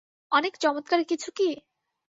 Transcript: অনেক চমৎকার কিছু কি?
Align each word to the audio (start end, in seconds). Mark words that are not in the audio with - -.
অনেক 0.31 0.53
চমৎকার 0.57 1.01
কিছু 1.03 1.29
কি? 1.31 1.49